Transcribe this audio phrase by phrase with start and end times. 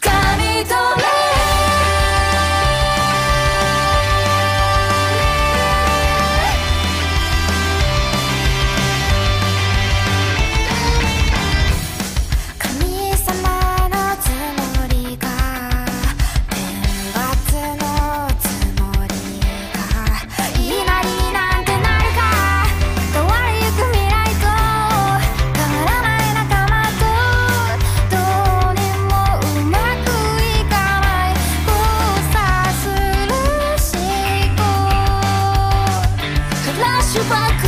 [0.00, 1.05] 掴み取れ
[37.16, 37.65] you walk